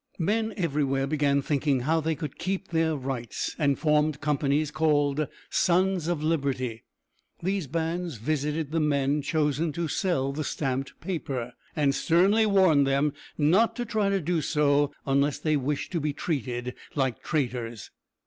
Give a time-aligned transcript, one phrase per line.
[0.17, 6.07] Men everywhere began thinking how they could keep their rights, and formed companies called "Sons
[6.07, 6.85] of Liberty."
[7.43, 13.13] These bands visited the men chosen to sell the stamped paper, and sternly warned them
[13.37, 17.91] not to try to do so unless they wished to be treated like traitors.